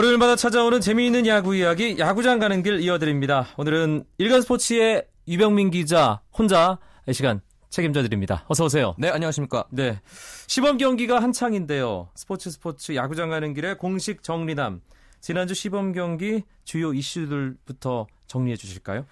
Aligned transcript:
월요일마다 0.00 0.34
찾아오는 0.34 0.80
재미있는 0.80 1.26
야구 1.26 1.54
이야기 1.54 1.98
야구장 1.98 2.38
가는 2.38 2.62
길 2.62 2.80
열어드립니다. 2.80 3.48
오늘은 3.58 4.04
일간 4.16 4.40
스포츠의 4.40 5.04
유병민 5.28 5.70
기자 5.70 6.22
혼자 6.32 6.78
이 7.06 7.12
시간 7.12 7.42
책임져 7.68 8.00
드립니다. 8.02 8.46
어서 8.48 8.64
오세요. 8.64 8.94
네, 8.96 9.10
안녕하십니까? 9.10 9.66
네. 9.68 10.00
시범 10.46 10.78
경기가 10.78 11.20
한창인데요. 11.22 12.08
스포츠 12.14 12.50
스포츠 12.50 12.94
야구장 12.94 13.28
가는 13.28 13.52
길에 13.52 13.74
공식 13.74 14.22
정리남. 14.22 14.80
지난주 15.20 15.52
시범 15.52 15.92
경기 15.92 16.44
주요 16.64 16.94
이슈들부터 16.94 18.06
정리해 18.26 18.56
주실까요? 18.56 19.04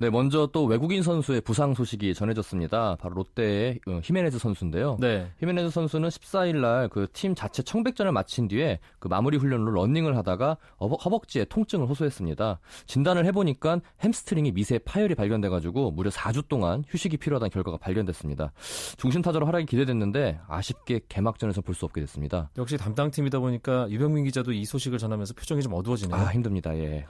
네, 0.00 0.10
먼저 0.10 0.48
또 0.52 0.64
외국인 0.64 1.02
선수의 1.02 1.40
부상 1.40 1.74
소식이 1.74 2.14
전해졌습니다. 2.14 2.96
바로 3.00 3.16
롯데의 3.16 3.80
어, 3.88 3.98
히메네즈 4.00 4.38
선수인데요. 4.38 4.96
네. 5.00 5.28
히메네즈 5.40 5.70
선수는 5.70 6.08
14일 6.08 6.58
날 6.60 6.88
그 6.88 7.08
팀 7.12 7.34
자체 7.34 7.64
청백전을 7.64 8.12
마친 8.12 8.46
뒤에 8.46 8.78
그 9.00 9.08
마무리 9.08 9.36
훈련으로 9.38 9.72
러닝을 9.72 10.16
하다가 10.16 10.56
허벅지에 10.78 11.46
통증을 11.46 11.88
호소했습니다. 11.88 12.60
진단을 12.86 13.26
해 13.26 13.32
보니까 13.32 13.80
햄스트링이 14.04 14.52
미세 14.52 14.78
파열이 14.78 15.16
발견돼 15.16 15.48
가지고 15.48 15.90
무려 15.90 16.10
4주 16.10 16.46
동안 16.46 16.84
휴식이 16.86 17.16
필요하다는 17.16 17.50
결과가 17.50 17.78
발견됐습니다. 17.78 18.52
중심 18.98 19.20
타자로 19.20 19.46
활약이 19.46 19.66
기대됐는데 19.66 20.38
아쉽게 20.46 21.00
개막전에서 21.08 21.60
볼 21.62 21.74
수 21.74 21.84
없게 21.86 22.00
됐습니다. 22.02 22.50
역시 22.56 22.76
담당 22.76 23.10
팀이다 23.10 23.38
보니까 23.40 23.88
유병민 23.90 24.24
기자도 24.26 24.52
이 24.52 24.64
소식을 24.64 24.98
전하면서 24.98 25.34
표정이 25.34 25.62
좀 25.62 25.72
어두워지네요. 25.74 26.16
아 26.16 26.26
힘듭니다. 26.32 26.76
예. 26.76 27.04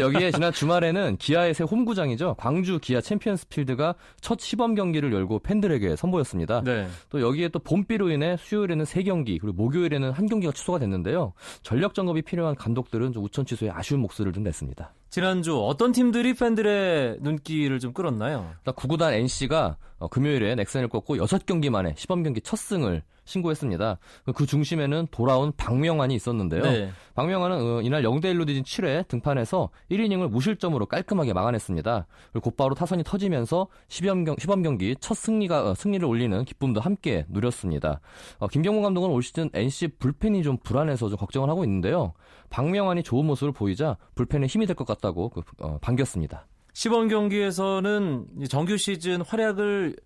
여기에 0.00 0.30
지난 0.32 0.52
주말에는 0.52 1.16
기아의 1.16 1.54
새 1.54 1.64
홈구장이죠. 1.64 2.19
경기죠. 2.20 2.34
광주 2.38 2.78
기아 2.78 3.00
챔피언스 3.00 3.48
필드가 3.48 3.94
첫 4.20 4.38
시범 4.38 4.74
경기를 4.74 5.12
열고 5.12 5.40
팬들에게 5.40 5.96
선보였습니다. 5.96 6.62
네. 6.62 6.86
또 7.08 7.22
여기에 7.22 7.48
또 7.48 7.58
봄비로 7.58 8.10
인해 8.10 8.36
수요일에는 8.38 8.84
3경기 8.84 9.40
그리고 9.40 9.52
목요일에는 9.54 10.12
한 10.12 10.26
경기가 10.26 10.52
취소가 10.52 10.78
됐는데요. 10.78 11.32
전력 11.62 11.94
점검이 11.94 12.22
필요한 12.22 12.54
감독들은 12.54 13.12
좀 13.12 13.24
우천 13.24 13.46
취소에 13.46 13.70
아쉬운 13.70 14.00
목소리를 14.00 14.34
좀 14.34 14.44
냈습니다. 14.44 14.92
지난주 15.08 15.58
어떤 15.58 15.90
팀들이 15.90 16.34
팬들의 16.34 17.18
눈길을 17.20 17.80
좀 17.80 17.92
끌었나요? 17.92 18.52
구구단 18.76 19.14
NC가 19.14 19.76
어, 19.98 20.08
금요일에 20.08 20.54
넥센을 20.54 20.88
꺾고 20.88 21.16
6경기 21.16 21.70
만에 21.70 21.94
시범 21.96 22.22
경기 22.22 22.40
첫 22.40 22.56
승을 22.56 23.02
신고했습니다. 23.24 23.98
그 24.34 24.46
중심에는 24.46 25.08
돌아온 25.10 25.52
박명환이 25.56 26.14
있었는데요. 26.14 26.62
네. 26.62 26.90
박명환은 27.14 27.56
어, 27.60 27.80
이날 27.82 28.02
0대 28.02 28.24
1로 28.34 28.46
뒤진 28.46 28.64
7회 28.64 29.06
등판에서 29.08 29.70
1이닝을 29.90 30.28
무실점으로 30.28 30.86
깔끔하게 30.86 31.32
막아냈습니다. 31.32 32.06
그리고 32.32 32.50
곧바로 32.50 32.74
타선이 32.74 33.04
터지면서 33.04 33.68
시범, 33.88 34.24
경, 34.24 34.36
시범 34.38 34.62
경기 34.62 34.96
첫 35.00 35.14
승리가 35.14 35.70
어, 35.70 35.74
승리를 35.74 36.06
올리는 36.06 36.44
기쁨도 36.44 36.80
함께 36.80 37.26
누렸습니다. 37.28 38.00
어, 38.38 38.48
김경문 38.48 38.82
감독은 38.82 39.10
올 39.10 39.22
시즌 39.22 39.50
NC 39.52 39.88
불펜이 39.98 40.42
좀 40.42 40.56
불안해서 40.58 41.08
좀 41.08 41.18
걱정을 41.18 41.48
하고 41.48 41.62
있는데요. 41.64 42.14
박명환이 42.48 43.02
좋은 43.04 43.26
모습을 43.26 43.52
보이자 43.52 43.96
불펜에 44.14 44.46
힘이 44.46 44.66
될 44.66 44.74
것 44.74 44.86
같다고 44.86 45.28
그, 45.28 45.42
어, 45.60 45.78
반겼습니다. 45.80 46.46
시범 46.72 47.08
경기에서는 47.08 48.26
정규 48.48 48.76
시즌 48.76 49.20
활약을 49.22 49.96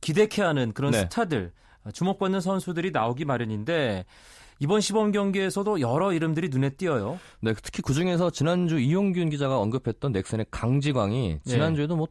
기대케 0.00 0.42
하는 0.42 0.72
그런 0.72 0.92
네. 0.92 0.98
스타들 1.00 1.52
주목받는 1.92 2.40
선수들이 2.40 2.90
나오기 2.90 3.24
마련인데 3.24 4.04
이번 4.58 4.80
시범 4.80 5.12
경기에서도 5.12 5.80
여러 5.80 6.12
이름들이 6.12 6.48
눈에 6.48 6.70
띄어요. 6.70 7.18
네, 7.40 7.52
특히 7.62 7.82
그 7.82 7.92
중에서 7.92 8.30
지난주 8.30 8.78
이용균 8.78 9.28
기자가 9.30 9.58
언급했던 9.58 10.12
넥센의 10.12 10.46
강지광이 10.50 11.40
네. 11.44 11.50
지난주에도 11.50 11.96
뭐 11.96 12.08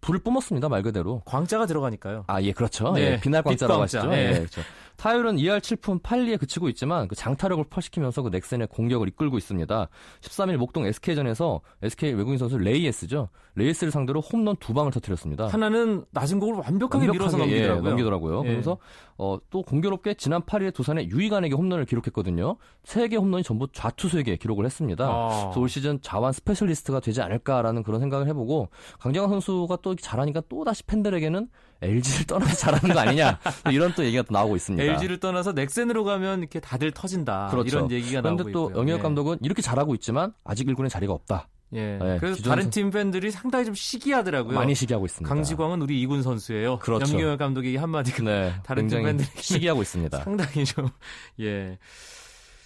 불을 0.00 0.20
뿜었습니다 0.20 0.68
말 0.68 0.82
그대로. 0.82 1.22
광자가 1.24 1.66
들어가니까요. 1.66 2.24
아, 2.26 2.42
예, 2.42 2.52
그렇죠. 2.52 2.92
네. 2.92 3.00
예, 3.02 3.20
비날 3.20 3.42
광자라고 3.42 3.82
하시죠. 3.82 4.06
네. 4.08 4.30
예, 4.30 4.38
그렇죠. 4.38 4.62
타율은 4.96 5.36
2할 5.36 5.60
7푼 5.60 6.02
8리에 6.02 6.38
그치고 6.38 6.68
있지만 6.68 7.08
그 7.08 7.14
장타력을 7.14 7.64
과시하면서 7.68 8.22
그 8.22 8.28
넥센의 8.28 8.68
공격을 8.68 9.08
이끌고 9.08 9.38
있습니다. 9.38 9.88
13일 10.20 10.56
목동 10.56 10.86
SK전에서 10.86 11.60
SK 11.82 12.12
외국인 12.12 12.38
선수 12.38 12.58
레이에스죠. 12.58 13.28
레이에스를 13.54 13.90
상대로 13.90 14.20
홈런 14.20 14.56
두 14.56 14.72
방을 14.72 14.92
터뜨렸습니다. 14.92 15.48
하나는 15.48 16.04
낮은 16.10 16.40
공을 16.40 16.54
완벽하게, 16.54 17.06
완벽하게 17.06 17.12
밀어서 17.12 17.36
넘기더라고요. 17.36 17.84
예, 17.84 17.88
넘기더라고요. 17.90 18.38
예. 18.38 18.42
그러면서 18.42 18.78
어, 19.18 19.38
또 19.50 19.62
공교롭게 19.62 20.14
지난 20.14 20.42
8일에 20.42 20.72
두산의 20.72 21.10
유희관에게 21.10 21.54
홈런을 21.54 21.84
기록했거든요. 21.84 22.56
3개 22.84 23.18
홈런이 23.18 23.42
전부 23.42 23.68
좌투수에게 23.72 24.36
기록을 24.36 24.64
했습니다. 24.64 25.06
아. 25.06 25.28
그래서 25.44 25.60
올 25.60 25.68
시즌 25.68 26.00
좌완 26.00 26.32
스페셜리스트가 26.32 27.00
되지 27.00 27.20
않을까라는 27.22 27.82
그런 27.82 28.00
생각을 28.00 28.26
해보고 28.28 28.68
강정호 28.98 29.30
선수가 29.30 29.78
또 29.82 29.94
잘하니까 29.94 30.42
또 30.48 30.64
다시 30.64 30.84
팬들에게는 30.84 31.48
LG를 31.82 32.26
떠나서 32.26 32.54
잘하는 32.56 32.94
거 32.94 33.00
아니냐 33.00 33.38
이런 33.70 33.92
또 33.94 34.04
얘기가 34.04 34.22
또 34.22 34.32
나오고 34.32 34.56
있습니다. 34.56 34.82
LG를 34.82 35.18
떠나서 35.18 35.52
넥센으로 35.52 36.04
가면 36.04 36.40
이렇게 36.40 36.60
다들 36.60 36.92
터진다. 36.92 37.48
그렇죠. 37.50 37.68
이런 37.68 37.90
얘기가 37.90 38.20
나오고 38.20 38.48
있고요. 38.48 38.52
그런데 38.52 38.74
또 38.74 38.80
영혁 38.80 38.98
예. 38.98 39.02
감독은 39.02 39.38
이렇게 39.42 39.62
잘하고 39.62 39.94
있지만 39.96 40.32
아직 40.44 40.66
1군에 40.66 40.88
자리가 40.88 41.12
없다. 41.12 41.48
예. 41.74 41.96
네, 41.96 42.18
그래서 42.20 42.42
다른 42.42 42.70
팀 42.70 42.90
팬들이 42.90 43.30
상당히 43.30 43.64
좀 43.64 43.74
시기하더라고요. 43.74 44.54
많이 44.54 44.74
시기하고 44.74 45.06
있습니다. 45.06 45.34
강지광은 45.34 45.80
우리 45.80 46.06
2군 46.06 46.22
선수예요. 46.22 46.78
그렇죠. 46.78 47.12
염경엽 47.12 47.38
감독이 47.38 47.76
한마디가 47.76 48.22
네, 48.22 48.54
다른 48.64 48.88
팀 48.88 49.02
팬들이 49.02 49.28
시기하고 49.36 49.82
있습니다. 49.82 50.18
상당히 50.24 50.64
좀 50.64 50.88
예. 51.40 51.78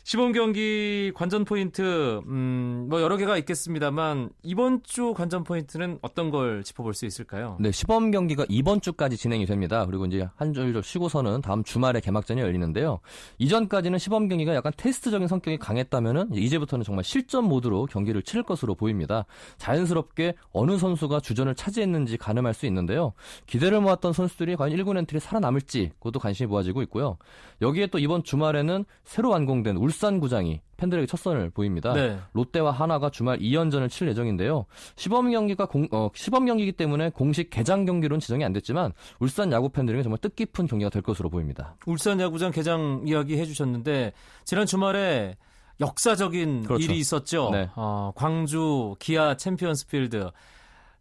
시범 0.07 0.31
경기 0.31 1.11
관전 1.17 1.45
포인트, 1.45 1.83
음, 2.29 2.87
뭐 2.89 3.03
여러 3.03 3.17
개가 3.17 3.37
있겠습니다만 3.39 4.31
이번 4.45 4.85
주 4.85 5.13
관전 5.13 5.43
포인트는 5.43 5.99
어떤 6.01 6.31
걸 6.31 6.63
짚어볼 6.63 6.95
수 6.95 7.07
있을까요? 7.07 7.57
네, 7.59 7.73
시범 7.73 8.13
경기가 8.13 8.47
이번 8.49 8.81
주까지 8.81 9.17
진행이 9.17 9.47
됩니다. 9.47 9.85
그리고 9.85 10.07
이제 10.07 10.29
한주 10.37 10.81
쉬고서는 10.81 11.43
다음 11.43 11.65
주말에 11.65 11.99
개막전이 11.99 12.41
열리는데요. 12.41 13.01
이전까지는 13.39 13.99
시범 13.99 14.29
경기가 14.29 14.55
약간 14.55 14.71
테스트적인 14.77 15.27
성격이 15.27 15.59
강했다면은 15.59 16.37
이제부터는 16.37 16.85
정말 16.85 17.03
실전 17.03 17.43
모드로 17.43 17.87
경기를 17.87 18.23
치를 18.23 18.45
것으로 18.45 18.77
보입니다. 18.77 19.27
자연스럽게 19.59 20.35
어느 20.53 20.79
선수가 20.79 21.19
주전을 21.19 21.57
차지했는지 21.57 22.17
가늠할 22.17 22.55
수 22.55 22.67
있는데요. 22.67 23.13
기대를 23.49 23.81
모았던 23.81 24.13
선수들이 24.13 24.55
과연 24.55 24.77
1군 24.77 24.99
엔트리 24.99 25.19
살아남을지 25.19 25.91
그것도 25.99 26.21
관심이 26.21 26.47
모아지고 26.47 26.83
있고요. 26.83 27.19
여기에 27.61 27.89
또 27.89 27.99
이번 27.99 28.23
주말에는 28.23 28.85
새로 29.03 29.31
완공된 29.31 29.77
울 29.77 29.96
울산구장이 29.97 30.61
팬들에게 30.77 31.07
첫 31.07 31.19
선을 31.19 31.51
보입니다. 31.51 31.93
네. 31.95 32.19
롯데와 32.35 32.71
한화가 32.71 33.11
주말 33.11 33.39
2연전을 33.39 33.89
칠 33.89 34.09
예정인데요. 34.09 34.67
시범 34.97 35.31
경기가 35.31 35.67
공, 35.67 35.89
어, 35.91 36.11
시범 36.15 36.45
경기이기 36.45 36.73
때문에 36.73 37.11
공식 37.11 37.51
개장 37.51 37.85
경기로는 37.87 38.21
지정이 38.21 38.45
안 38.45 38.53
됐지만 38.53 38.93
울산 39.19 39.51
야구 39.53 39.71
팬들에게 39.71 40.03
정말 40.03 40.19
뜻깊은 40.19 40.67
경기가 40.67 40.91
될 40.91 41.03
것으로 41.03 41.31
보입니다. 41.31 41.77
울산 41.87 42.21
야구장 42.21 42.51
개장 42.53 43.03
이야기 43.07 43.39
해주셨는데 43.39 44.13
지난 44.45 44.67
주말에 44.67 45.37
역사적인 45.81 46.65
그렇죠. 46.65 46.85
일이 46.85 46.99
있었죠. 46.99 47.51
네. 47.51 47.71
어, 47.75 48.13
광주 48.15 48.95
기아 48.99 49.37
챔피언스필드 49.37 50.31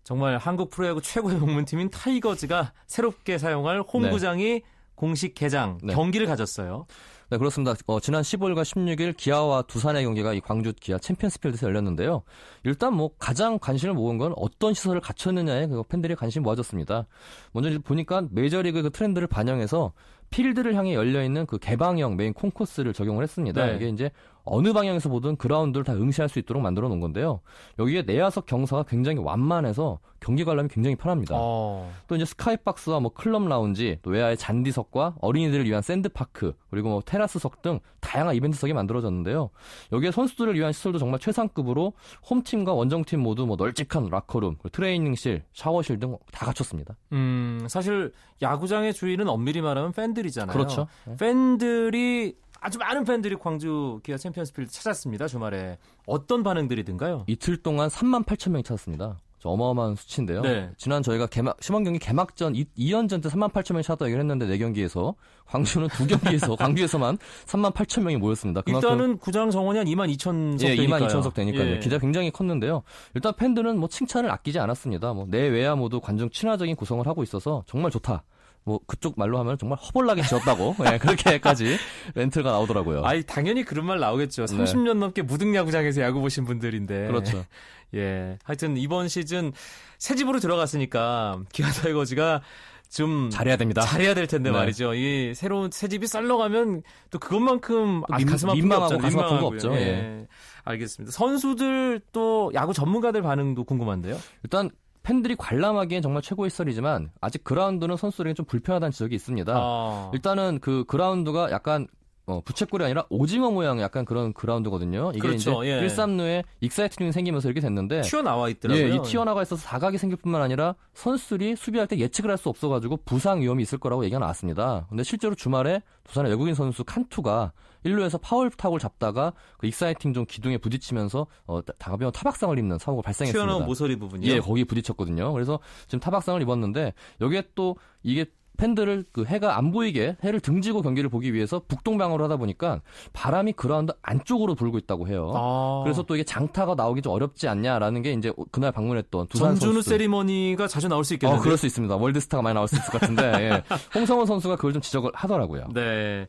정말 0.03 0.37
한국 0.37 0.69
프로야구 0.69 1.01
최고의 1.01 1.37
명문팀인 1.39 1.89
타이거즈가 1.89 2.73
새롭게 2.87 3.37
사용할 3.37 3.81
홈구장이 3.81 4.43
네. 4.43 4.61
공식 4.95 5.33
개장 5.35 5.77
네. 5.83 5.93
경기를 5.93 6.27
가졌어요. 6.27 6.85
네, 7.29 7.37
그렇습니다. 7.37 7.73
어, 7.87 7.99
지난 7.99 8.21
15일과 8.21 8.61
16일 8.61 9.17
기아와 9.17 9.63
두산의 9.63 10.03
경기가 10.03 10.33
이 10.33 10.41
광주 10.41 10.73
기아 10.73 10.97
챔피언스필드에서 10.97 11.67
열렸는데요. 11.67 12.23
일단 12.63 12.93
뭐 12.93 13.11
가장 13.17 13.57
관심을 13.57 13.95
모은 13.95 14.17
건 14.17 14.33
어떤 14.35 14.73
시설을 14.73 15.01
갖췄느냐에 15.01 15.67
그 15.67 15.83
팬들이 15.83 16.15
관심이 16.15 16.43
모아졌습니다. 16.43 17.07
먼저 17.51 17.77
보니까 17.79 18.23
메이저리그 18.29 18.83
그 18.83 18.89
트렌드를 18.91 19.27
반영해서 19.27 19.93
필드를 20.29 20.75
향해 20.75 20.93
열려 20.93 21.23
있는 21.23 21.45
그 21.45 21.57
개방형 21.57 22.15
메인 22.15 22.33
concourse를 22.33 22.93
적용을 22.93 23.23
했습니다. 23.23 23.65
네. 23.65 23.75
이게 23.75 23.89
이제 23.89 24.11
어느 24.45 24.73
방향에서 24.73 25.09
보든 25.09 25.35
그라운드를 25.35 25.83
다 25.83 25.93
응시할 25.93 26.29
수 26.29 26.39
있도록 26.39 26.63
만들어 26.63 26.87
놓은 26.87 26.99
건데요. 26.99 27.41
여기에 27.79 28.03
내야석 28.03 28.45
경사가 28.45 28.83
굉장히 28.83 29.19
완만해서 29.19 29.99
경기 30.19 30.43
관람이 30.43 30.69
굉장히 30.69 30.95
편합니다. 30.95 31.35
어. 31.37 31.91
또 32.07 32.15
이제 32.15 32.25
스카이박스와 32.25 32.99
뭐 32.99 33.13
클럽 33.13 33.47
라운지, 33.47 33.99
또 34.01 34.09
외야의 34.09 34.37
잔디석과 34.37 35.15
어린이들을 35.21 35.65
위한 35.65 35.81
sand 35.83 36.14
park, 36.14 36.53
그리고 36.71 36.89
뭐 36.89 37.01
테라스석 37.05 37.61
등 37.61 37.79
다양한 37.99 38.33
이벤트석이 38.35 38.73
만들어졌는데요. 38.73 39.49
여기에 39.91 40.11
선수들을 40.11 40.55
위한 40.55 40.71
시설도 40.71 40.97
정말 40.97 41.19
최상급으로 41.19 41.93
홈팀과 42.29 42.73
원정팀 42.73 43.19
모두 43.19 43.45
뭐 43.45 43.55
널찍한 43.55 44.09
라커룸, 44.09 44.57
트레이닝실, 44.71 45.43
샤워실 45.53 45.99
등 45.99 46.15
다 46.31 46.45
갖췄습니다. 46.45 46.95
음, 47.13 47.65
사실 47.69 48.11
야구장의 48.41 48.93
주인은 48.93 49.27
엄밀히 49.27 49.61
말하면 49.61 49.91
팬들이잖아요. 49.91 50.53
그렇죠. 50.53 50.87
팬들이 51.17 52.35
아주 52.65 52.79
많은 52.79 53.03
팬들이 53.03 53.35
광주 53.35 53.99
기아 54.03 54.17
챔피언스필드 54.17 54.71
찾았습니다. 54.71 55.27
주말에 55.27 55.77
어떤 56.07 56.41
반응들이든가요? 56.41 57.25
이틀 57.27 57.57
동안 57.57 57.89
3만 57.89 58.25
8천 58.25 58.49
명이 58.49 58.63
찾았습니다. 58.63 59.19
어마어마한 59.43 59.93
수치인데요. 59.95 60.41
네. 60.41 60.71
지난 60.75 61.03
저희가 61.03 61.27
개막 61.27 61.61
시범 61.61 61.83
경기 61.83 61.99
개막전 61.99 62.53
2연전 62.53 63.21
때 63.21 63.29
3만 63.29 63.51
8천 63.51 63.73
명이 63.73 63.83
찾았다 63.83 64.05
얘기를 64.07 64.19
했는데 64.19 64.47
4경기에서 64.47 65.13
광주는 65.45 65.87
2경기에서 65.87 66.57
광주에서만 66.57 67.19
3만 67.45 67.71
8천 67.71 68.01
명이 68.01 68.17
모였습니다. 68.17 68.63
일단은 68.65 69.19
구장 69.19 69.51
정원이 69.51 69.77
한 69.77 69.85
2만 69.85 70.11
2천 70.15 70.59
석 70.59 70.67
예, 70.67 70.75
되니까요. 70.75 71.05
2만 71.05 71.07
2천 71.07 71.21
석 71.21 71.35
되니까요. 71.35 71.73
예. 71.75 71.79
기자 71.79 71.99
굉장히 71.99 72.31
컸는데요. 72.31 72.81
일단 73.13 73.35
팬들은 73.35 73.77
뭐 73.77 73.87
칭찬을 73.87 74.31
아끼지 74.31 74.57
않았습니다. 74.57 75.13
뭐 75.13 75.27
내외야 75.29 75.75
모두 75.75 76.01
관중 76.01 76.31
친화적인 76.31 76.75
구성을 76.75 77.05
하고 77.05 77.21
있어서 77.21 77.63
정말 77.67 77.91
좋다. 77.91 78.23
뭐 78.65 78.79
그쪽 78.87 79.13
말로 79.17 79.37
하면 79.39 79.57
정말 79.59 79.77
허벌나게 79.77 80.23
지었다고 80.23 80.75
네, 80.83 80.97
그렇게까지 80.97 81.77
렌트가 82.15 82.51
나오더라고요. 82.51 83.05
아니 83.05 83.21
당연히 83.23 83.63
그런 83.63 83.85
말 83.85 83.99
나오겠죠. 83.99 84.45
30년 84.45 84.93
네. 84.93 84.99
넘게 84.99 85.21
무등야구장에서 85.21 86.01
야구 86.01 86.19
보신 86.19 86.45
분들인데. 86.45 87.07
그렇죠. 87.07 87.45
예. 87.93 88.39
하여튼 88.43 88.75
이번 88.75 89.07
시즌 89.07 89.53
새 89.99 90.15
집으로 90.15 90.39
들어갔으니까 90.39 91.43
기아 91.53 91.69
타이거즈가 91.69 92.41
좀 92.89 93.29
잘해야 93.29 93.55
됩니다. 93.55 93.81
잘해야 93.81 94.15
될 94.15 94.25
텐데 94.25 94.49
네. 94.49 94.57
말이죠. 94.57 94.95
이 94.95 95.33
새로운 95.35 95.69
새 95.71 95.87
집이 95.87 96.07
썰렁하면 96.07 96.81
또 97.11 97.19
그것만큼 97.19 98.01
아, 98.09 98.17
가슴 98.17 98.49
아픈 98.49 98.61
민망하고 98.61 98.97
가슴 98.97 99.19
아픈 99.19 99.39
거 99.41 99.47
없죠. 99.47 99.73
예. 99.73 99.77
예. 99.77 100.27
알겠습니다. 100.63 101.11
선수들 101.11 102.01
또 102.11 102.51
야구 102.55 102.73
전문가들 102.73 103.21
반응도 103.21 103.63
궁금한데요. 103.63 104.17
일단 104.43 104.71
팬들이 105.05 105.35
관람하기엔 105.35 106.01
정말 106.01 106.23
최고의 106.23 106.49
시설이지만 106.49 107.11
아직 107.21 107.43
그라운드는 107.43 107.95
선수들에게 107.95 108.33
좀 108.33 108.45
불편하다는 108.47 108.91
지적이 108.91 109.15
있습니다. 109.15 109.53
아. 109.55 110.11
일단은 110.13 110.59
그 110.59 110.83
그라운드가 110.85 111.51
약간 111.51 111.87
어, 112.27 112.41
부채꼴이 112.43 112.83
아니라 112.83 113.05
오징어 113.09 113.51
모양 113.51 113.79
약간 113.79 114.03
그런 114.05 114.33
그라운드거든요. 114.33 115.11
이게 115.11 115.19
그렇죠. 115.19 115.63
이제 115.63 115.71
예. 115.83 115.87
1삼루에 115.87 116.43
익사이팅존이 116.61 117.11
생기면서 117.11 117.47
이렇게 117.47 117.61
됐는데 117.61 118.01
튀어나와 118.01 118.49
있더라고요. 118.49 118.83
예, 118.83 118.95
이 118.95 119.01
튀어나와 119.03 119.43
있어서 119.43 119.61
사각이 119.61 119.97
생길 119.97 120.17
뿐만 120.17 120.41
아니라 120.41 120.75
선수들이 120.93 121.55
수비할 121.55 121.87
때 121.87 121.97
예측을 121.97 122.29
할 122.31 122.35
수 122.37 122.49
없어 122.49 122.67
가지고 122.67 122.97
부상 123.05 123.39
위험이 123.41 123.63
있을 123.63 123.77
거라고 123.77 124.03
얘기가 124.03 124.19
나왔습니다. 124.19 124.85
근데 124.89 125.03
실제로 125.03 125.35
주말에 125.35 125.81
두산의 126.03 126.29
외국인 126.31 126.53
선수 126.53 126.83
칸투가 126.83 127.53
1루에서 127.85 128.19
파울 128.21 128.49
타구를 128.49 128.79
잡다가 128.79 129.31
그 129.57 129.67
익사이팅존 129.67 130.25
기둥에 130.25 130.57
부딪히면서 130.57 131.27
어, 131.47 131.61
타박상, 131.63 132.11
타박상을 132.11 132.57
입는 132.59 132.77
사고가 132.77 133.03
발생했습니다. 133.03 133.45
튀어나온 133.45 133.65
모서리 133.65 133.95
부분이요? 133.97 134.31
예, 134.33 134.39
거기 134.39 134.65
부딪혔거든요. 134.65 135.31
그래서 135.31 135.59
지금 135.85 135.99
타박상을 136.01 136.41
입었는데 136.41 136.93
여기에 137.21 137.43
또 137.55 137.77
이게 138.03 138.25
팬들을 138.55 139.05
그 139.11 139.25
해가 139.25 139.57
안 139.57 139.71
보이게 139.71 140.15
해를 140.23 140.39
등지고 140.39 140.81
경기를 140.81 141.09
보기 141.09 141.33
위해서 141.33 141.61
북동향으로 141.67 142.23
하다 142.25 142.37
보니까 142.37 142.81
바람이 143.13 143.53
그라운드 143.53 143.93
안쪽으로 144.01 144.55
불고 144.55 144.77
있다고 144.77 145.07
해요. 145.07 145.31
아. 145.35 145.81
그래서 145.83 146.03
또 146.03 146.15
이게 146.15 146.23
장타가 146.23 146.75
나오기 146.75 147.01
좀 147.01 147.13
어렵지 147.13 147.47
않냐라는 147.47 148.01
게 148.01 148.13
이제 148.13 148.31
그날 148.51 148.71
방문했던 148.71 149.27
두산 149.27 149.49
전준우 149.49 149.73
선수. 149.73 149.89
세리머니가 149.89 150.67
자주 150.67 150.87
나올 150.87 151.03
수 151.03 151.13
있겠네요. 151.15 151.37
어, 151.39 151.41
그럴 151.41 151.57
수 151.57 151.65
있습니다. 151.65 151.95
월드스타가 151.95 152.41
많이 152.41 152.53
나올 152.55 152.67
수 152.67 152.75
있을 152.75 152.91
것 152.91 153.01
같은데 153.01 153.23
예. 153.23 153.63
홍성흔 153.95 154.25
선수가 154.25 154.55
그걸 154.55 154.73
좀 154.73 154.81
지적을 154.81 155.11
하더라고요. 155.13 155.67
네. 155.73 156.27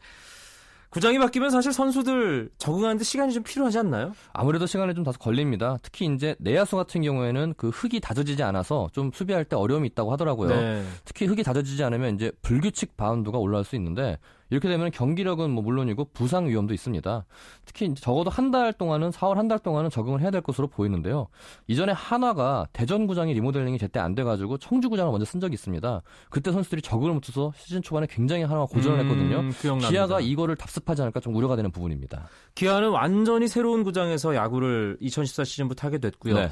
구장이 0.91 1.19
바뀌면 1.19 1.51
사실 1.51 1.73
선수들 1.73 2.51
적응하는데 2.59 3.05
시간이 3.05 3.33
좀 3.33 3.43
필요하지 3.43 3.79
않나요? 3.79 4.13
아무래도 4.33 4.67
시간이 4.67 4.95
좀 4.95 5.05
다소 5.05 5.19
걸립니다. 5.19 5.79
특히 5.83 6.07
이제 6.07 6.37
내야수 6.39 6.77
같은 6.77 7.03
경우에는 7.03 7.55
그 7.57 7.69
흙이 7.69 8.01
다져지지 8.01 8.43
않아서 8.43 8.89
좀 8.93 9.11
수비할 9.13 9.45
때 9.45 9.57
어려움이 9.57 9.89
있다고 9.89 10.13
하더라고요. 10.13 10.49
네. 10.49 10.85
특히 11.05 11.27
흙이 11.27 11.43
다져지지 11.43 11.83
않으면 11.85 12.15
이제 12.15 12.33
불규칙 12.43 12.97
바운드가 12.97 13.39
올라올 13.39 13.65
수 13.65 13.77
있는데 13.77 14.19
이렇게 14.51 14.69
되면 14.69 14.91
경기력은 14.91 15.51
뭐 15.51 15.63
물론이고 15.63 16.11
부상 16.13 16.47
위험도 16.49 16.73
있습니다. 16.75 17.25
특히 17.65 17.95
적어도 17.95 18.31
한 18.31 18.51
달 18.51 18.73
동안은 18.73 19.11
4월 19.11 19.35
한 19.35 19.49
달 19.49 19.59
동안은 19.59 19.91
적응을 19.91 20.21
해야 20.21 20.31
될 20.31 20.41
것으로 20.41 20.69
보이는데요. 20.69 21.27
이전에 21.67 21.93
한화가 21.93 22.67
대전구장이 22.73 23.35
리모델링이 23.35 23.79
제때 23.79 23.99
안 24.01 24.15
돼가지고 24.15 24.59
청주구장을 24.59 25.11
먼저 25.11 25.25
쓴 25.25 25.41
적이 25.41 25.55
있습니다. 25.55 26.03
그때 26.31 26.53
선수들이 26.53 26.83
적응을 26.83 27.13
못해서 27.15 27.53
시즌 27.57 27.83
초반에 27.83 28.07
굉장히 28.09 28.45
한화가 28.45 28.67
고전을 28.67 29.01
음, 29.01 29.05
했거든요. 29.05 29.43
기아가 29.89 30.21
이거를 30.21 30.57
답습하지 30.57 31.03
않을까 31.03 31.21
좀 31.21 31.35
우려가 31.35 31.57
되는 31.57 31.71
부분입니다. 31.71 32.29
기아는 32.55 32.91
완전히 32.91 33.49
새로운 33.49 33.83
구장에서 33.85 34.35
야구를 34.35 34.97
2014 35.01 35.45
시즌부터 35.45 35.89
하게 35.89 35.99
됐고요. 35.99 36.35
네. 36.35 36.51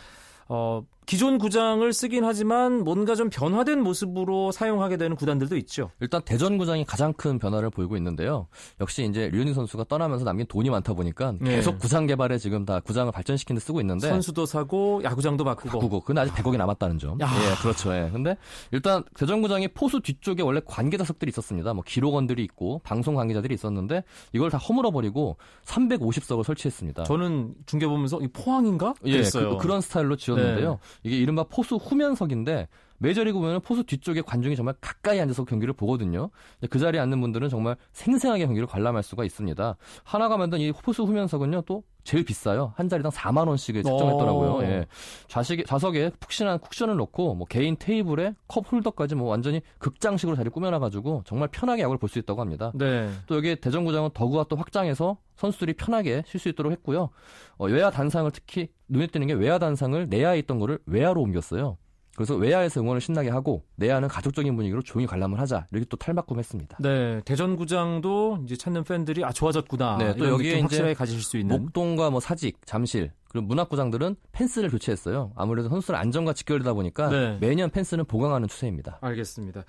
어, 0.49 0.83
기존 1.07 1.39
구장을 1.39 1.93
쓰긴 1.93 2.25
하지만 2.25 2.83
뭔가 2.83 3.15
좀 3.15 3.29
변화된 3.31 3.83
모습으로 3.83 4.53
사용하게 4.53 4.97
되는 4.97 5.17
구단들도 5.17 5.57
있죠. 5.59 5.91
일단 6.01 6.23
대전 6.25 6.57
구장이 6.59 6.85
가장 6.85 7.13
큰 7.13 7.39
변화를 7.39 7.71
보이고 7.71 7.97
있는데요. 7.97 8.47
역시 8.81 9.05
이제 9.05 9.29
류현진 9.29 9.55
선수가 9.55 9.85
떠나면서 9.89 10.25
남긴 10.25 10.47
돈이 10.47 10.71
많다 10.71 10.95
보니까 10.95 11.35
네. 11.41 11.57
계속 11.57 11.79
구장 11.79 12.07
개발에 12.07 12.39
지금 12.39 12.65
다 12.65 12.81
구장을 12.81 13.11
발전시키는 13.13 13.59
데 13.59 13.65
쓰고 13.65 13.81
있는데 13.81 14.09
선수도 14.09 14.47
사고 14.47 15.03
야구장도 15.05 15.45
바꾸고 15.45 15.79
바꾸고 15.79 16.01
근데 16.01 16.23
아직 16.23 16.35
100억이 16.35 16.57
남았다는 16.57 16.99
점. 16.99 17.21
야. 17.21 17.29
예, 17.29 17.63
그렇죠. 17.63 17.95
예. 17.95 18.09
근데 18.13 18.37
일단 18.73 19.05
대전 19.15 19.43
구장이 19.43 19.69
포수 19.69 20.01
뒤쪽에 20.01 20.43
원래 20.43 20.61
관계자석들이 20.65 21.29
있었습니다. 21.29 21.75
뭐 21.75 21.85
기록원들이 21.87 22.43
있고 22.45 22.81
방송 22.85 23.15
관계자들이 23.15 23.55
있었는데 23.55 24.05
이걸 24.33 24.51
다 24.51 24.59
허물어 24.59 24.91
버리고 24.91 25.37
350석을 25.65 26.45
설치했습니다. 26.45 27.05
저는 27.05 27.55
중계 27.67 27.87
보면서 27.87 28.21
이 28.21 28.29
포항인가? 28.29 28.95
예, 29.05 29.23
그, 29.23 29.67
런 29.67 29.81
스타일로 29.81 30.17
지었는데요. 30.17 30.71
네. 30.71 30.79
이게 31.03 31.19
이른바 31.19 31.45
포수 31.45 31.77
후면석인데 31.77 32.69
메이저리그 32.99 33.39
보면 33.39 33.61
포수 33.61 33.85
뒤쪽에 33.85 34.23
관중이 34.23 34.57
정말 34.57 34.75
가까이 34.81 35.21
앉아서 35.21 35.45
경기를 35.45 35.75
보거든요. 35.75 36.31
그 36.71 36.79
자리에 36.79 37.01
앉는 37.01 37.21
분들은 37.21 37.49
정말 37.49 37.77
생생하게 37.93 38.47
경기를 38.47 38.67
관람할 38.67 39.03
수가 39.03 39.25
있습니다. 39.25 39.77
하나가 40.05 40.37
만든 40.37 40.61
이 40.61 40.73
포수 40.73 41.03
후면석은요, 41.03 41.63
또 41.63 41.83
제일 42.05 42.25
비싸요. 42.25 42.73
한 42.77 42.89
자리당 42.89 43.11
4만 43.11 43.49
원씩을 43.49 43.83
책정했더라고요. 43.83 44.63
예. 44.63 44.87
좌식 45.27 45.67
좌석에 45.67 46.11
푹신한 46.21 46.59
쿠션을 46.61 46.97
놓고 46.97 47.35
뭐 47.35 47.47
개인 47.47 47.77
테이블에 47.79 48.35
컵 48.47 48.71
홀더까지 48.71 49.15
뭐 49.15 49.29
완전히 49.31 49.63
극장식으로 49.79 50.37
자리 50.37 50.51
꾸며놔 50.51 50.79
가지고 50.79 51.23
정말 51.27 51.49
편하게 51.49 51.83
야구를 51.83 51.99
볼 51.99 52.09
수 52.09 52.19
있다고 52.19 52.41
합니다. 52.41 52.71
네. 52.75 53.11
또 53.27 53.37
여기 53.37 53.57
대전구장은 53.57 54.11
더구가 54.15 54.45
또 54.49 54.57
확장해서 54.57 55.17
선수들이 55.37 55.73
편하게 55.73 56.23
쉴 56.27 56.39
수 56.39 56.49
있도록 56.51 56.71
했고요. 56.71 57.09
어, 57.57 57.67
외야 57.67 57.91
단상을 57.91 58.31
특히 58.31 58.69
눈에 58.89 59.07
띄는 59.09 59.27
게 59.27 59.33
외야 59.33 59.59
단상을 59.59 60.07
내야에 60.09 60.39
있던 60.41 60.59
거를 60.61 60.79
외야로 60.87 61.23
옮겼어요. 61.23 61.79
그래서 62.17 62.37
외야에서 62.37 62.81
응원을 62.81 63.01
신나게 63.01 63.31
하고 63.31 63.65
내야는 63.77 64.09
가족적인 64.09 64.55
분위기로 64.57 64.83
조용히 64.83 65.07
관람을 65.07 65.41
하자 65.41 65.67
이렇게 65.73 65.87
또 65.89 65.97
탈바꿈했습니다. 65.97 66.79
네, 66.81 67.21
대전구장도 67.25 68.43
이제 68.45 68.57
찾는 68.57 68.85
팬들이 68.85 69.25
아 69.25 69.33
좋아졌구나. 69.33 69.99
네, 69.99 70.17
또 70.17 70.29
여기에 70.29 70.61
확실하게 70.61 70.95
가지실 70.95 71.23
수 71.23 71.37
있는 71.37 71.59
목동과 71.59 72.11
뭐 72.11 72.21
사직, 72.21 72.59
잠실 72.67 73.13
그리고 73.29 73.47
문학구장들은 73.49 74.17
펜스를 74.33 74.71
교체했어요. 74.71 75.33
아무래도 75.35 75.69
선수들 75.69 75.97
안전과 75.97 76.35
직결되다 76.35 76.73
보니까 76.73 77.09
네. 77.09 77.39
매년 77.41 77.69
펜스는 77.71 78.05
보강하는 78.05 78.47
추세입니다. 78.47 78.99
알겠습니다. 79.01 79.65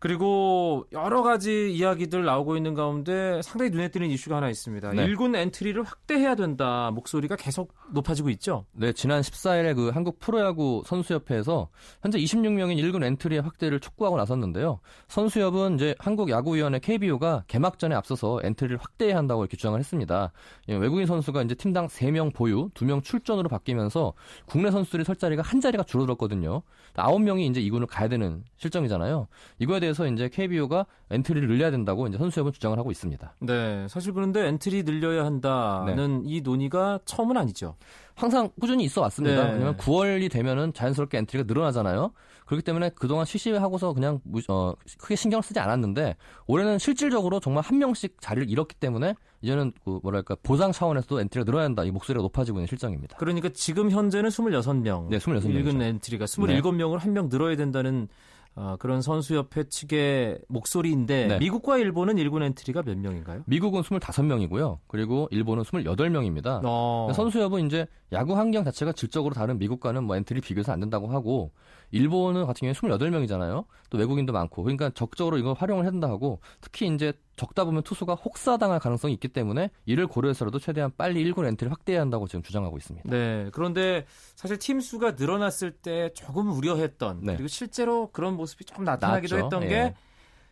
그리고 0.00 0.86
여러 0.92 1.22
가지 1.22 1.72
이야기들 1.72 2.24
나오고 2.24 2.56
있는 2.56 2.74
가운데 2.74 3.40
상당히 3.42 3.70
눈에 3.70 3.88
띄는 3.88 4.10
이슈가 4.10 4.36
하나 4.36 4.50
있습니다. 4.50 4.92
네. 4.92 5.06
1군 5.06 5.36
엔트리를 5.36 5.82
확대해야 5.82 6.34
된다 6.34 6.90
목소리가 6.92 7.36
계속 7.36 7.72
높아지고 7.92 8.30
있죠. 8.30 8.66
네, 8.72 8.92
지난 8.92 9.22
14일에 9.22 9.74
그 9.74 9.88
한국 9.88 10.18
프로야구 10.18 10.82
선수협회에서 10.86 11.68
현재 12.02 12.18
26명인 12.18 12.76
1군 12.76 13.04
엔트리의 13.04 13.42
확대를 13.42 13.80
촉구하고 13.80 14.16
나섰는데요. 14.16 14.80
선수협은 15.08 15.76
이제 15.76 15.94
한국 15.98 16.30
야구위원회 16.30 16.80
KBO가 16.80 17.44
개막전에 17.46 17.94
앞서서 17.94 18.40
엔트리를 18.42 18.76
확대해야 18.76 19.16
한다고 19.16 19.42
이렇게 19.42 19.56
주장을 19.56 19.78
했습니다. 19.78 20.32
예, 20.68 20.74
외국인 20.76 21.06
선수가 21.06 21.42
이제 21.42 21.54
팀당 21.54 21.86
3명 21.86 22.34
보유, 22.34 22.68
2명 22.70 23.02
출전으로 23.02 23.48
바뀌면서 23.48 24.12
국내 24.46 24.70
선수들이 24.70 25.04
설 25.04 25.16
자리가 25.16 25.42
한 25.42 25.60
자리가 25.60 25.84
줄어들었거든요. 25.84 26.62
9명이 26.94 27.50
이제 27.50 27.60
2군을 27.60 27.86
가야 27.88 28.08
되는 28.08 28.44
실정이잖아요. 28.56 29.28
이거에 29.58 29.80
대해서 29.80 29.93
대해서 29.94 30.06
이제 30.06 30.28
KBO가 30.28 30.86
엔트리를 31.10 31.48
늘려야 31.48 31.70
된다고 31.70 32.06
이제 32.06 32.18
선수협은 32.18 32.52
주장을 32.52 32.76
하고 32.76 32.90
있습니다. 32.90 33.34
네, 33.40 33.86
사실 33.88 34.12
그런데 34.12 34.46
엔트리 34.48 34.82
늘려야 34.82 35.24
한다는 35.24 36.22
네. 36.22 36.28
이 36.28 36.40
논의가 36.42 36.98
처음은 37.04 37.36
아니죠. 37.36 37.76
항상 38.14 38.50
꾸준히 38.60 38.84
있어 38.84 39.00
왔습니다. 39.02 39.44
네. 39.44 39.52
왜냐면 39.54 39.76
9월이 39.76 40.30
되면은 40.30 40.74
자연스럽게 40.74 41.18
엔트리가 41.18 41.46
늘어나잖아요. 41.46 42.12
그렇기 42.46 42.62
때문에 42.62 42.90
그동안 42.94 43.24
쉬쉬하고서 43.24 43.94
그냥 43.94 44.20
어, 44.48 44.74
크게 44.98 45.16
신경을 45.16 45.42
쓰지 45.42 45.58
않았는데 45.60 46.16
올해는 46.46 46.78
실질적으로 46.78 47.40
정말 47.40 47.64
한 47.64 47.78
명씩 47.78 48.20
자리를 48.20 48.50
잃었기 48.50 48.74
때문에 48.76 49.14
이제는 49.40 49.72
그 49.84 50.00
뭐랄까 50.02 50.36
보상 50.42 50.72
차원에서도 50.72 51.20
엔트리가 51.20 51.44
늘어야 51.44 51.64
한다. 51.64 51.84
이 51.84 51.90
목소리가 51.90 52.22
높아지고 52.22 52.58
있는 52.58 52.66
실정입니다. 52.66 53.16
그러니까 53.16 53.48
지금 53.50 53.90
현재는 53.90 54.30
26명. 54.30 55.08
네, 55.08 55.18
26명. 55.18 55.54
1군 55.54 55.82
엔트리가 55.82 56.26
27명을 56.26 56.98
한명 56.98 57.28
늘어야 57.28 57.56
된다는 57.56 58.08
어, 58.56 58.76
그런 58.78 59.02
선수협회 59.02 59.64
측의 59.64 60.38
목소리인데 60.48 61.26
네. 61.26 61.38
미국과 61.38 61.78
일본은 61.78 62.18
일군 62.18 62.42
엔트리가 62.44 62.82
몇 62.82 62.96
명인가요? 62.96 63.42
미국은 63.46 63.82
25명이고요. 63.82 64.78
그리고 64.86 65.28
일본은 65.32 65.64
28명입니다. 65.64 66.60
어. 66.64 67.10
선수협은 67.14 67.66
이제 67.66 67.86
야구 68.12 68.36
환경 68.36 68.64
자체가 68.64 68.92
질적으로 68.92 69.34
다른 69.34 69.58
미국과는 69.58 70.04
뭐 70.04 70.16
엔트리 70.16 70.40
비교해서 70.40 70.72
안 70.72 70.78
된다고 70.78 71.08
하고 71.08 71.50
일본은 71.90 72.46
같은 72.46 72.72
경우에 72.72 72.72
28명이잖아요. 72.72 73.64
또 73.90 73.98
외국인도 73.98 74.32
많고. 74.32 74.62
그러니까 74.62 74.90
적극적으로 74.90 75.38
이걸 75.38 75.54
활용을 75.54 75.84
해야 75.84 75.90
된다 75.90 76.08
하고 76.08 76.40
특히 76.60 76.86
이제 76.86 77.12
적다 77.36 77.64
보면 77.64 77.82
투수가 77.82 78.14
혹사당할 78.14 78.78
가능성이 78.78 79.14
있기 79.14 79.28
때문에 79.28 79.70
이를 79.86 80.06
고려해서라도 80.06 80.58
최대한 80.58 80.92
빨리 80.96 81.24
1군 81.24 81.46
엔트리를 81.46 81.70
확대해야 81.72 82.00
한다고 82.00 82.26
지금 82.28 82.42
주장하고 82.42 82.76
있습니다. 82.76 83.08
네. 83.08 83.48
그런데 83.52 84.06
사실 84.36 84.58
팀 84.58 84.80
수가 84.80 85.12
늘어났을 85.12 85.72
때 85.72 86.10
조금 86.14 86.50
우려했던 86.50 87.20
네. 87.22 87.34
그리고 87.34 87.48
실제로 87.48 88.10
그런 88.12 88.36
모습이 88.36 88.64
조금 88.64 88.84
나타나기도 88.84 89.36
나왔죠. 89.36 89.56
했던 89.56 89.62
예. 89.64 89.68
게 89.68 89.94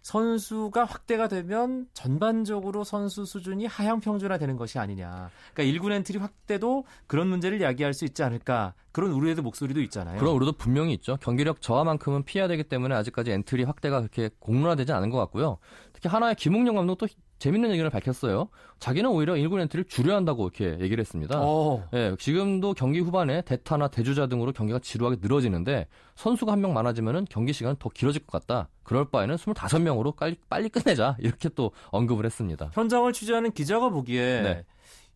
선수가 0.02 0.85
확대가 0.85 1.28
되면 1.28 1.87
전반적으로 1.94 2.85
선수 2.85 3.25
수준이 3.25 3.66
하향 3.66 4.00
평준화되는 4.00 4.56
것이 4.56 4.78
아니냐. 4.78 5.30
그러니까 5.54 5.80
1군 5.80 5.92
엔트리 5.92 6.18
확대도 6.18 6.85
그런 7.06 7.28
문제를 7.28 7.61
야기할 7.61 7.94
수 7.94 8.04
있지 8.04 8.23
않을까. 8.23 8.75
그런 8.90 9.12
우려의 9.12 9.37
목소리도 9.37 9.80
있잖아요. 9.82 10.18
그런 10.18 10.35
우려도 10.35 10.52
분명히 10.52 10.92
있죠. 10.94 11.16
경기력 11.21 11.62
저하만큼은 11.62 12.25
피해야 12.25 12.49
되기 12.49 12.64
때문에 12.64 12.94
아직까지 12.94 13.30
엔트리 13.30 13.64
확대가 13.64 14.00
그렇게 14.00 14.30
공론화되지 14.38 14.92
않은 14.92 15.11
것 15.11 15.18
같고요. 15.18 15.59
특히 15.92 16.09
한화의 16.09 16.35
김응용 16.35 16.75
감독도 16.75 17.06
재밌는 17.42 17.72
얘기를 17.72 17.90
밝혔어요. 17.90 18.49
자기는 18.78 19.11
오히려 19.11 19.34
1군 19.34 19.61
엔트리를 19.62 19.88
줄여야 19.88 20.14
한다고 20.14 20.44
이렇게 20.44 20.78
얘기를 20.80 21.00
했습니다. 21.00 21.40
네, 21.92 22.14
지금도 22.16 22.75
경기 22.75 23.00
후반에 23.00 23.42
대타나 23.42 23.88
대주자 23.88 24.28
등으로 24.28 24.52
경기가 24.52 24.78
지루하게 24.78 25.16
늘어지는데 25.20 25.88
선수가 26.14 26.52
한 26.52 26.61
명 26.62 26.72
많아지면 26.72 27.26
경기 27.28 27.52
시간은 27.52 27.75
더 27.80 27.88
길어질 27.88 28.25
것 28.25 28.46
같다. 28.46 28.68
그럴 28.84 29.11
바에는 29.11 29.34
25명으로 29.34 30.14
빨리, 30.14 30.37
빨리 30.49 30.68
끝내자. 30.68 31.16
이렇게 31.18 31.49
또 31.49 31.72
언급을 31.90 32.25
했습니다. 32.25 32.70
현장을 32.75 33.12
취재하는 33.12 33.50
기자가 33.50 33.88
보기에 33.88 34.42
네. 34.42 34.64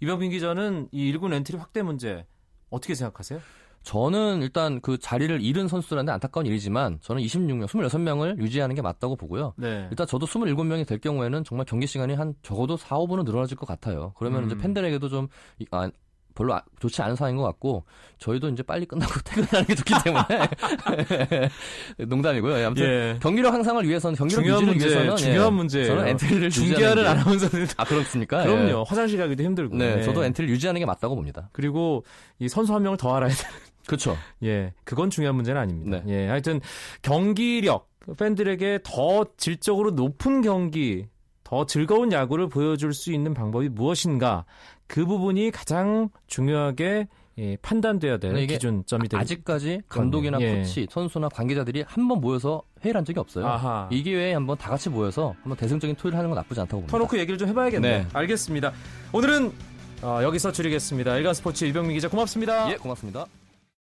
이병빈 0.01 0.33
기자는 0.33 0.89
이 0.91 1.13
1군 1.13 1.33
엔트리 1.33 1.57
확대 1.59 1.83
문제 1.83 2.27
어떻게 2.71 2.97
생각하세요? 2.97 3.39
저는 3.87 4.43
일단 4.43 4.81
그 4.81 4.99
자리를 4.99 5.41
잃은 5.41 5.69
선수들한테 5.69 6.11
안타까운 6.11 6.45
일이지만 6.45 6.99
저는 7.03 7.23
26명, 7.23 7.69
26명을 7.69 8.37
유지하는 8.39 8.75
게 8.75 8.83
맞다고 8.83 9.15
보고요. 9.15 9.55
네. 9.57 9.87
일단 9.91 10.09
저도 10.09 10.27
27명이 10.27 10.85
될 10.89 10.99
경우에는 10.99 11.45
정말 11.45 11.65
경기 11.67 11.87
시간이 11.87 12.15
한 12.15 12.35
적어도 12.43 12.77
4, 12.77 12.97
5분은 12.97 13.25
늘어나질 13.25 13.57
것 13.57 13.65
같아요. 13.65 14.13
그러면 14.19 14.43
음. 14.43 14.47
이제 14.47 14.59
팬들에게도 14.59 15.09
좀 15.09 15.29
아, 15.71 15.89
별로 16.35 16.55
아, 16.55 16.63
좋지 16.81 17.01
않은 17.01 17.15
상황인 17.15 17.37
것 17.37 17.45
같고 17.45 17.85
저희도 18.19 18.49
이제 18.51 18.65
빨리 18.65 18.87
끝나고 18.87 19.13
퇴근하는 19.25 19.67
게 19.67 19.75
좋기 19.77 19.95
때문에 20.05 20.25
농담이고요. 22.07 22.59
예, 22.59 22.65
아무튼 22.65 22.85
예. 22.85 23.19
경기력 23.23 23.55
향상을 23.55 23.89
위해서는 23.89 24.17
경기력 24.17 24.43
유지를 24.43 24.67
문제, 24.67 24.87
위해서는 24.87 25.17
중요한 25.17 25.53
예, 25.53 25.57
문제예요. 25.57 25.87
저는 25.87 26.09
엔트리를 26.09 26.51
중계하는 26.51 27.07
아나운서들 27.07 27.69
아 27.77 27.85
그렇습니까? 27.85 28.43
그럼요. 28.43 28.81
예. 28.81 28.85
화장실 28.87 29.19
가기도 29.19 29.45
힘들고. 29.45 29.77
네, 29.77 30.03
저도 30.03 30.25
엔트리를 30.25 30.53
유지하는 30.55 30.79
게 30.81 30.87
맞다고 30.87 31.15
봅니다. 31.15 31.49
그리고 31.53 32.05
이 32.39 32.49
선수 32.49 32.75
한 32.75 32.83
명을 32.83 32.99
더 32.99 33.15
알아야 33.15 33.31
돼. 33.31 33.47
그렇죠. 33.87 34.17
예, 34.43 34.73
그건 34.85 35.11
중요한 35.11 35.37
문제는 35.37 35.61
아닙니다. 35.61 36.03
네. 36.05 36.25
예, 36.25 36.29
하여튼 36.29 36.61
경기력 37.03 37.89
팬들에게 38.19 38.81
더 38.85 39.25
질적으로 39.37 39.91
높은 39.91 40.43
경기, 40.43 41.07
더 41.45 41.67
즐거운 41.67 42.13
야구를 42.13 42.49
보여줄 42.49 42.93
수 42.93 43.13
있는 43.13 43.35
방법이 43.35 43.69
무엇인가 43.69 44.45
그 44.87 45.05
부분이 45.07 45.51
가장 45.51 46.09
중요하게 46.27 47.09
예, 47.39 47.57
판단돼야 47.61 48.17
될 48.17 48.35
기준점이 48.47 49.09
됩니다. 49.09 49.19
아직까지 49.19 49.83
감독이나 49.91 50.41
예. 50.41 50.59
코치, 50.61 50.87
선수나 50.91 51.29
관계자들이 51.29 51.85
한 51.87 52.09
번 52.09 52.21
모여서 52.21 52.63
회의를 52.83 52.99
한 52.99 53.05
적이 53.05 53.21
없어요. 53.21 53.47
아하. 53.47 53.89
이 53.93 54.03
기회에 54.03 54.33
한번 54.33 54.57
다 54.57 54.71
같이 54.71 54.89
모여서 54.89 55.35
한번 55.43 55.57
대승적인 55.59 55.97
토의를 55.97 56.17
하는 56.17 56.31
건 56.31 56.37
나쁘지 56.37 56.61
않다고 56.63 56.77
봅니다. 56.83 56.91
터놓고 56.93 57.19
얘기를 57.19 57.37
좀 57.37 57.49
해봐야겠네요. 57.49 57.99
네. 58.05 58.07
알겠습니다. 58.13 58.73
오늘은 59.13 59.53
어, 60.03 60.21
여기서 60.23 60.53
줄이겠습니다. 60.53 61.17
일간 61.19 61.35
스포츠 61.35 61.65
이병민 61.67 61.95
기자 61.95 62.09
고맙습니다. 62.09 62.71
예, 62.73 62.77
고맙습니다. 62.77 63.27